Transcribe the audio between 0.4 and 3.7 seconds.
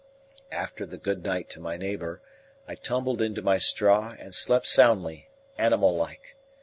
After the good night to my neighbour, I tumbled into my